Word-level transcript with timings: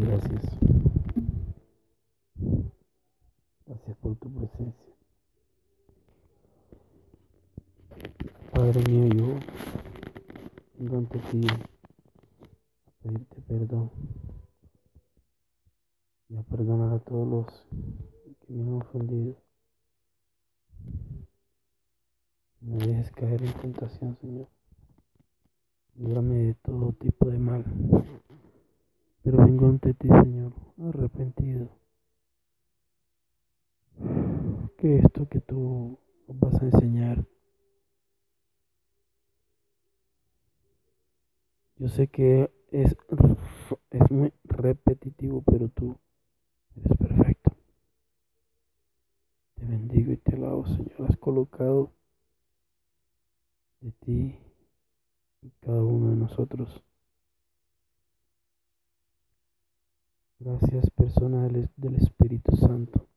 gracias. 0.00 0.58
Gracias 3.66 3.96
por 3.98 4.16
tu 4.16 4.32
presencia. 4.32 4.94
Padre 8.52 8.82
mío, 8.90 9.08
yo 9.14 9.38
vengo 10.78 10.98
ante 10.98 11.18
ti 11.18 11.46
a 11.48 13.02
pedirte 13.02 13.40
perdón 13.42 13.90
y 16.28 16.36
a 16.36 16.42
perdonar 16.42 16.92
a 16.94 16.98
todos 17.00 17.28
los 17.28 17.46
que 18.40 18.52
me 18.52 18.62
han 18.62 18.74
ofendido. 18.74 19.36
No 22.60 22.78
dejes 22.78 23.10
caer 23.12 23.42
en 23.42 23.52
tentación, 23.54 24.16
Señor. 24.20 24.48
Líbrame 25.94 26.34
de 26.34 26.54
todo 26.54 26.92
tipo 26.92 27.30
de 27.30 27.38
mal. 27.38 27.64
Pero 29.26 29.38
vengo 29.38 29.66
ante 29.66 29.92
ti, 29.92 30.06
Señor, 30.06 30.52
arrepentido. 30.78 31.68
Que 34.78 34.98
esto 34.98 35.28
que 35.28 35.40
tú 35.40 35.98
vas 36.28 36.54
a 36.62 36.66
enseñar, 36.66 37.26
yo 41.76 41.88
sé 41.88 42.06
que 42.06 42.52
es, 42.70 42.96
es 43.90 44.10
muy 44.12 44.32
repetitivo, 44.44 45.42
pero 45.42 45.70
tú 45.70 45.98
eres 46.76 46.96
perfecto. 46.96 47.56
Te 49.56 49.66
bendigo 49.66 50.12
y 50.12 50.18
te 50.18 50.36
alabo, 50.36 50.68
Señor. 50.68 51.08
Has 51.08 51.16
colocado 51.16 51.92
de 53.80 53.90
ti 53.90 54.38
y 55.42 55.50
cada 55.62 55.82
uno 55.82 56.10
de 56.10 56.16
nosotros. 56.16 56.85
Gracias 60.38 60.90
persona 60.90 61.48
del, 61.48 61.94
Espíritu 61.96 62.56
Santo. 62.56 63.08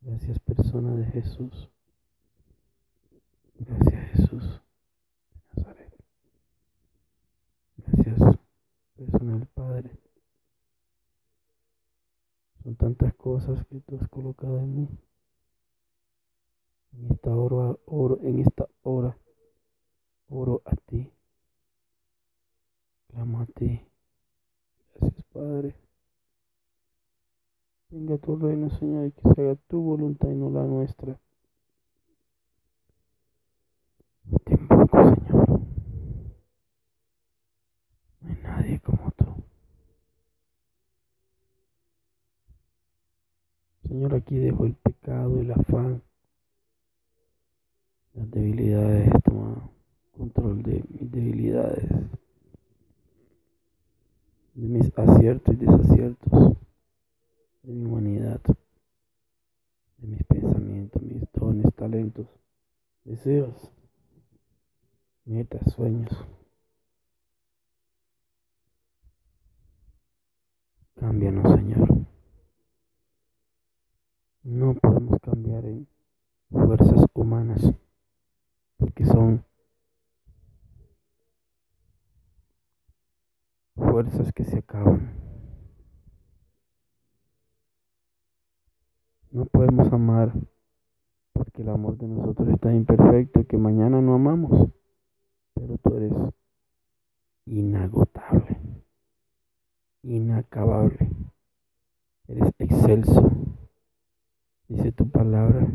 Gracias 0.00 0.38
persona 0.40 0.94
de 0.94 1.04
Jesús. 1.06 1.70
Gracias 3.58 4.10
Jesús 4.10 4.62
de 5.30 5.62
Nazaret. 5.62 5.94
Gracias 7.76 8.38
persona 8.96 9.38
del 9.38 9.46
Padre. 9.46 9.90
Son 12.62 12.76
tantas 12.76 13.14
cosas 13.14 13.64
que 13.66 13.80
tú 13.80 13.98
has 14.00 14.08
colocado 14.08 14.58
en 14.60 14.76
mí. 14.76 14.88
En 16.92 17.12
esta 17.12 17.30
hora, 17.34 17.76
oro, 17.86 18.18
en 18.22 18.40
esta 18.40 18.66
hora 18.82 19.16
Oro 20.28 20.62
a 20.64 20.74
ti. 20.74 21.12
Clamo 23.08 23.40
a 23.40 23.46
ti. 23.46 23.86
Gracias, 24.94 25.24
Padre. 25.32 25.85
Venga 27.90 28.16
tu 28.18 28.36
reino, 28.36 28.68
Señor, 28.70 29.06
y 29.06 29.12
que 29.12 29.34
se 29.34 29.42
haga 29.42 29.56
tu 29.68 29.80
voluntad 29.80 30.28
y 30.28 30.36
no 30.36 30.50
la 30.50 30.62
nuestra. 30.64 31.18
Te 34.44 34.54
invoco, 34.54 34.98
Señor. 35.02 35.60
No 38.20 38.28
hay 38.28 38.36
nadie 38.42 38.80
como 38.80 39.10
tú. 39.12 39.24
Señor, 43.88 44.14
aquí 44.14 44.36
dejo 44.36 44.66
el 44.66 44.74
pecado, 44.74 45.40
el 45.40 45.52
afán, 45.52 46.02
las 48.14 48.28
debilidades, 48.30 48.95
deseos, 63.26 63.72
metas, 65.24 65.72
sueños. 65.72 66.12
Cámbianos, 70.94 71.52
Señor. 71.56 72.06
No 74.44 74.74
podemos 74.74 75.18
cambiar 75.20 75.64
en 75.64 75.88
fuerzas 76.50 77.04
humanas 77.14 77.60
porque 78.76 79.04
son 79.04 79.44
fuerzas 83.74 84.32
que 84.32 84.44
se 84.44 84.58
acaban. 84.58 85.16
No 89.32 89.44
podemos 89.46 89.92
amar 89.92 90.32
porque 91.56 91.62
el 91.62 91.74
amor 91.74 91.96
de 91.96 92.06
nosotros 92.06 92.48
está 92.50 92.70
imperfecto 92.70 93.46
que 93.46 93.56
mañana 93.56 94.02
no 94.02 94.14
amamos, 94.14 94.68
pero 95.54 95.78
tú 95.78 95.96
eres 95.96 96.12
inagotable, 97.46 98.58
inacabable, 100.02 101.10
eres 102.28 102.52
excelso, 102.58 103.30
dice 104.68 104.92
tu 104.92 105.08
palabra. 105.08 105.66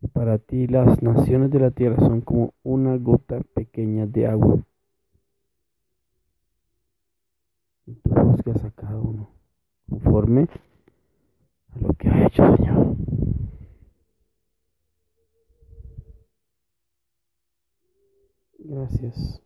Y 0.00 0.08
para 0.08 0.38
ti 0.38 0.66
las 0.66 1.00
naciones 1.00 1.52
de 1.52 1.60
la 1.60 1.70
tierra 1.70 1.96
son 1.98 2.22
como 2.22 2.54
una 2.64 2.96
gota 2.96 3.40
pequeña 3.54 4.06
de 4.06 4.26
agua 4.26 4.58
y 7.86 7.94
tú 7.94 8.10
juzgas 8.10 8.64
a 8.64 8.70
cada 8.72 8.98
uno 8.98 9.30
conforme 9.88 10.48
a 11.72 11.78
lo 11.78 11.92
que 11.94 12.08
ha 12.08 12.26
hecho, 12.26 12.56
Señor. 12.56 13.05
Gracias. 18.68 19.40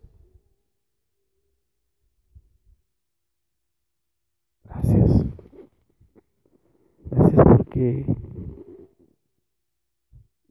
Gracias. 4.64 5.26
Gracias 7.04 7.47
porque 7.58 8.06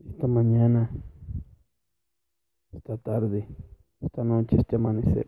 esta 0.06 0.28
mañana, 0.28 0.92
esta 2.72 2.98
tarde, 2.98 3.48
esta 4.02 4.24
noche, 4.24 4.58
este 4.58 4.76
amanecer, 4.76 5.28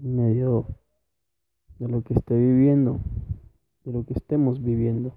en 0.00 0.16
medio 0.16 0.66
de 1.78 1.86
lo 1.86 2.02
que 2.02 2.14
esté 2.14 2.36
viviendo, 2.36 2.98
de 3.84 3.92
lo 3.92 4.04
que 4.04 4.14
estemos 4.14 4.60
viviendo. 4.60 5.14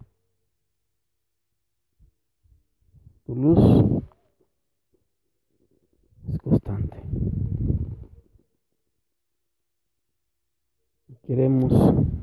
Tu 3.25 3.35
luz 3.35 4.03
es 6.31 6.37
constante. 6.39 6.97
Queremos 11.23 11.71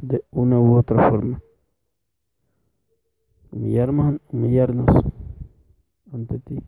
de 0.03 0.25
una 0.33 0.59
u 0.59 0.77
otra 0.77 1.11
forma 1.11 1.41
humillarnos, 3.57 4.21
humillarnos 4.33 4.87
ante 6.13 6.39
ti. 6.41 6.63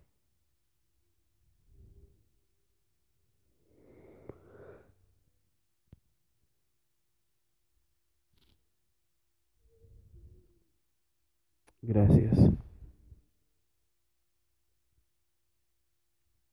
Gracias. 11.83 12.39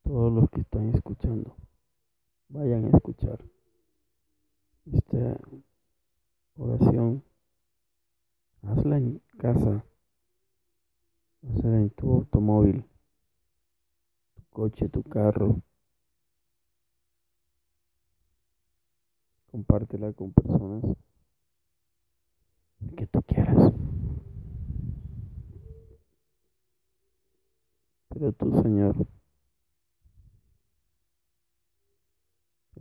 Todos 0.03 0.31
los 0.31 0.49
que 0.49 0.63
están 0.75 0.93
escuchando, 0.93 1.55
vayan 2.49 2.83
a 2.83 2.97
escuchar 2.97 3.39
esta 4.91 5.39
oración. 6.57 7.23
Hazla 8.61 8.97
en 8.97 9.21
casa, 9.37 9.85
hazla 11.47 11.77
en 11.77 11.89
tu 11.91 12.11
automóvil, 12.11 12.83
tu 14.35 14.43
coche, 14.49 14.89
tu 14.89 15.01
carro. 15.03 15.61
Compártela 19.49 20.11
con 20.11 20.33
personas 20.33 20.83
que 22.97 23.07
tú 23.07 23.21
quieras. 23.21 23.71
Pero 28.09 28.33
tú, 28.33 28.61
Señor, 28.61 29.07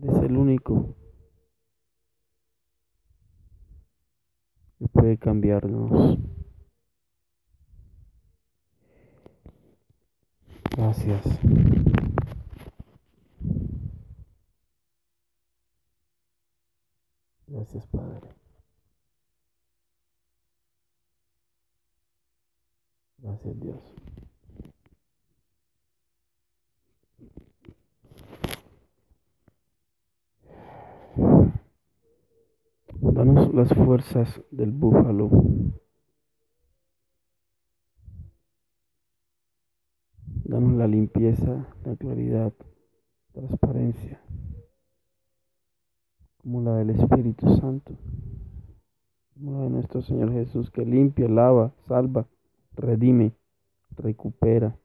eres 0.04 0.13
el 0.24 0.36
único 0.36 0.96
que 4.78 4.88
puede 4.88 5.18
cambiarnos. 5.18 6.18
Gracias. 10.76 11.24
Gracias, 17.46 17.86
Padre. 17.86 18.28
Gracias, 23.18 23.60
Dios. 23.60 23.93
Danos 33.12 33.52
las 33.54 33.68
fuerzas 33.74 34.42
del 34.50 34.72
búfalo. 34.72 35.28
Danos 40.44 40.72
la 40.78 40.86
limpieza, 40.86 41.68
la 41.84 41.96
claridad, 41.96 42.54
transparencia, 43.32 44.20
como 46.38 46.62
la 46.62 46.76
del 46.76 46.90
Espíritu 46.90 47.56
Santo, 47.56 47.94
como 49.34 49.58
la 49.58 49.64
de 49.64 49.70
nuestro 49.70 50.00
Señor 50.00 50.32
Jesús, 50.32 50.70
que 50.70 50.86
limpia, 50.86 51.28
lava, 51.28 51.72
salva, 51.86 52.26
redime, 52.72 53.32
recupera, 53.96 54.76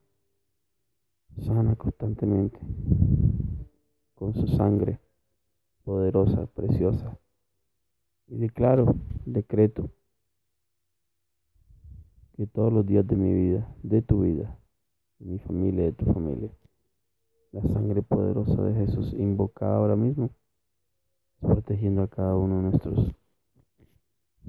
sana 1.37 1.75
constantemente 1.75 2.59
con 4.15 4.33
su 4.33 4.45
sangre 4.47 4.99
poderosa, 5.85 6.45
preciosa. 6.47 7.17
Y 8.29 8.37
declaro, 8.37 8.95
decreto, 9.25 9.89
que 12.37 12.45
todos 12.45 12.71
los 12.71 12.85
días 12.85 13.05
de 13.07 13.15
mi 13.15 13.33
vida, 13.33 13.67
de 13.81 14.03
tu 14.03 14.21
vida, 14.21 14.55
de 15.17 15.25
mi 15.25 15.39
familia, 15.39 15.85
de 15.85 15.93
tu 15.93 16.05
familia, 16.05 16.51
la 17.51 17.63
sangre 17.63 18.03
poderosa 18.03 18.61
de 18.61 18.75
Jesús 18.75 19.13
invocada 19.13 19.77
ahora 19.77 19.95
mismo, 19.95 20.29
protegiendo 21.41 22.03
a 22.03 22.07
cada 22.07 22.35
uno 22.35 22.57
de 22.57 22.61
nuestros 22.69 23.15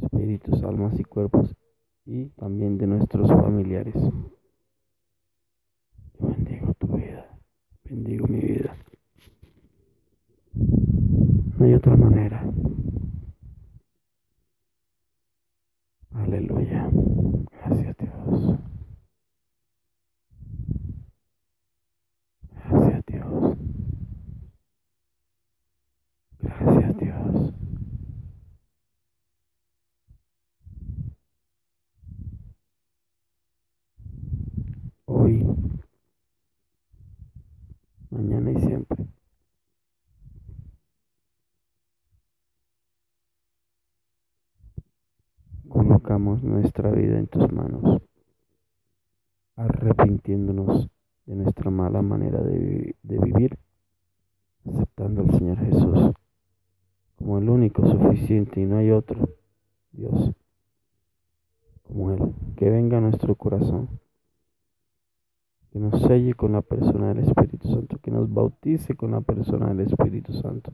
espíritus, 0.02 0.62
almas 0.62 1.00
y 1.00 1.04
cuerpos 1.04 1.56
y 2.04 2.26
también 2.30 2.76
de 2.76 2.86
nuestros 2.86 3.28
familiares. 3.28 3.94
Yo 6.18 6.26
bendigo 6.28 6.74
tu 6.74 6.86
vida, 6.88 7.26
bendigo 7.84 8.26
mi 8.28 8.40
vida. 8.40 8.76
No 11.58 11.64
hay 11.64 11.72
otra 11.72 11.96
manera. 11.96 12.44
Aleluya. 16.14 16.90
Gracias 17.50 17.96
Dios. 17.96 18.58
Gracias 22.52 23.06
Dios. 23.06 23.56
Gracias 26.40 26.96
Dios. 26.98 27.54
Hoy, 35.06 35.46
mañana 38.10 38.52
y 38.52 38.60
siempre. 38.60 39.06
Colocamos 46.00 46.42
nuestra 46.42 46.90
vida 46.92 47.18
en 47.18 47.26
tus 47.26 47.52
manos, 47.52 48.00
arrepintiéndonos 49.56 50.88
de 51.26 51.34
nuestra 51.34 51.70
mala 51.70 52.00
manera 52.00 52.40
de, 52.40 52.94
vivir, 53.02 53.58
aceptando 54.66 55.22
al 55.22 55.30
Señor 55.32 55.58
Jesús 55.58 56.12
como 57.16 57.38
el 57.38 57.50
único 57.50 57.86
suficiente 57.86 58.62
y 58.62 58.64
no 58.64 58.78
hay 58.78 58.90
otro 58.90 59.28
Dios 59.92 60.32
como 61.82 62.12
Él. 62.12 62.32
Que 62.56 62.70
venga 62.70 62.96
a 62.96 63.02
nuestro 63.02 63.34
corazón, 63.34 64.00
que 65.70 65.78
nos 65.78 66.00
selle 66.02 66.32
con 66.32 66.52
la 66.52 66.62
persona 66.62 67.12
del 67.12 67.28
Espíritu 67.28 67.68
Santo, 67.68 67.98
que 67.98 68.10
nos 68.10 68.32
bautice 68.32 68.94
con 68.94 69.10
la 69.10 69.20
persona 69.20 69.68
del 69.68 69.80
Espíritu 69.80 70.32
Santo. 70.32 70.72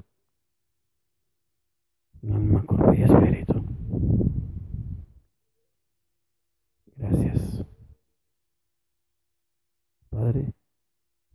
Mi 2.23 2.32
alma, 2.32 2.62
cuerpo 2.62 2.94
y 2.94 3.02
espíritu. 3.02 3.67
Gracias. 6.96 7.64
Padre, 10.17 10.55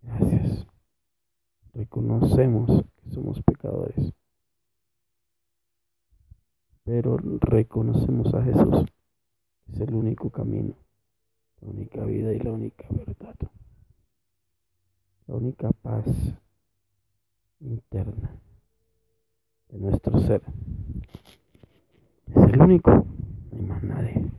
gracias. 0.01 0.65
Reconocemos 1.75 2.83
que 2.95 3.11
somos 3.11 3.39
pecadores, 3.43 4.11
pero 6.83 7.15
reconocemos 7.17 8.33
a 8.33 8.41
Jesús, 8.41 8.85
que 9.65 9.73
es 9.73 9.81
el 9.81 9.93
único 9.93 10.31
camino, 10.31 10.73
la 11.61 11.69
única 11.69 12.03
vida 12.05 12.33
y 12.33 12.39
la 12.39 12.53
única 12.53 12.87
verdad, 12.89 13.35
la 15.27 15.35
única 15.35 15.69
paz 15.83 16.07
interna 17.59 18.31
de 19.69 19.77
nuestro 19.77 20.19
ser. 20.21 20.41
Es 22.35 22.35
el 22.51 22.59
único, 22.59 23.05
no 23.51 23.57
hay 23.59 23.61
más 23.61 23.83
nadie. 23.83 24.31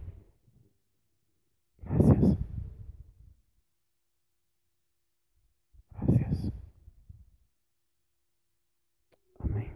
Gracias. 1.85 2.37
Gracias. 6.07 6.53
Amén. 9.39 9.73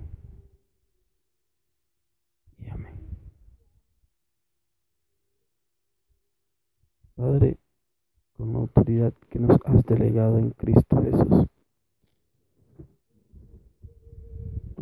Y 2.59 2.69
amén. 2.69 2.99
Padre, 7.17 7.57
con 8.37 8.53
la 8.53 8.59
autoridad 8.59 9.15
que 9.31 9.39
nos 9.39 9.59
has 9.65 9.83
delegado 9.87 10.39
en 10.39 10.51
Cristo 10.51 11.03
Jesús, 11.03 11.47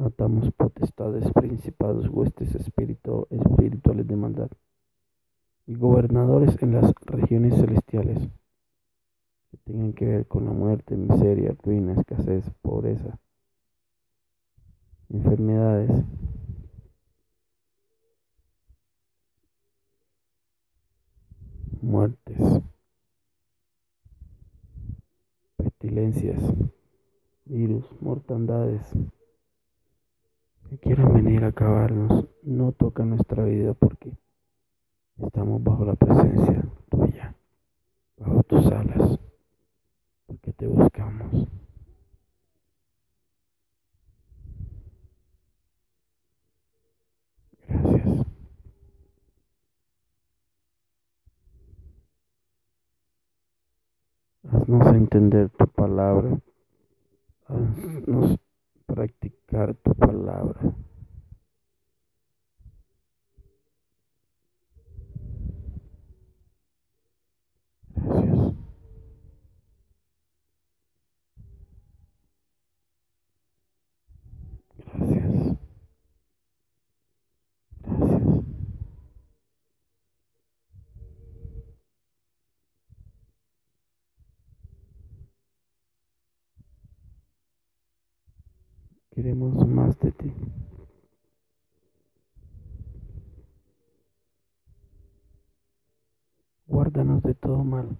atamos 0.04 0.50
potestades, 0.52 1.32
principados, 1.32 2.08
huestes 2.08 2.52
espirituales 2.56 4.08
de 4.08 4.16
maldad 4.16 4.50
y 5.68 5.76
gobernadores 5.76 6.60
en 6.60 6.72
las 6.72 6.92
regiones 7.06 7.54
celestiales 7.54 8.18
que 9.52 9.56
tengan 9.58 9.92
que 9.92 10.06
ver 10.06 10.26
con 10.26 10.46
la 10.46 10.50
muerte, 10.50 10.96
miseria, 10.96 11.54
ruina, 11.62 11.94
escasez, 11.94 12.44
pobreza, 12.62 13.16
enfermedades, 15.08 16.04
virus, 27.44 27.84
mortandades 28.00 28.82
que 30.68 30.78
quieran 30.78 31.14
venir 31.14 31.44
a 31.44 31.48
acabarnos, 31.48 32.26
no 32.42 32.72
toca 32.72 33.04
nuestra 33.04 33.44
vida 33.44 33.74
porque 33.74 34.12
Estamos 35.22 35.62
bajo 35.62 35.84
la 35.84 35.94
presencia 35.94 36.64
tuya, 36.90 37.36
bajo 38.18 38.42
tus 38.42 38.66
alas, 38.66 39.18
porque 40.26 40.52
te 40.52 40.66
buscamos. 40.66 41.48
Gracias. 47.68 48.26
Haznos 54.64 54.96
entender 54.96 55.50
tu 55.50 55.66
palabra. 55.66 56.38
Haznos 57.48 58.38
practicar 58.86 59.74
tu 59.74 59.94
palabra. 59.94 60.58
Queremos 89.14 89.64
más 89.68 89.96
de 90.00 90.10
ti. 90.10 90.32
Guárdanos 96.66 97.22
de 97.22 97.34
todo 97.34 97.62
mal. 97.62 97.96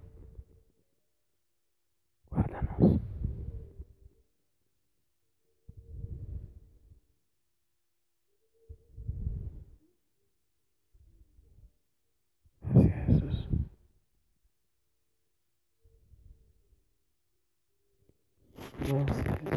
Guárdanos. 2.29 2.99
Gracias 18.87 19.54